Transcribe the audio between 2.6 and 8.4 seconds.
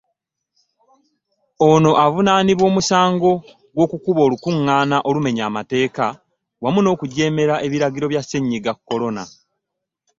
omusango gw’okukuba olukuŋŋaana olumenya amateeka wamu n’okujeemera ebiragiro bya